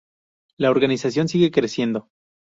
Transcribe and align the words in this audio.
La 0.57 0.71
organización 0.71 1.27
sigue 1.27 1.51
creciendo. 1.51 2.09